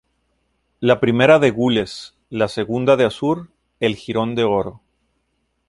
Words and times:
La 0.89 0.99
primera 0.99 1.37
de 1.37 1.51
gules, 1.51 2.17
la 2.31 2.47
segunda 2.47 2.95
de 2.95 3.05
azur, 3.05 3.51
el 3.79 3.95
jirón 3.95 4.33
de 4.33 4.43
oro. 4.45 4.81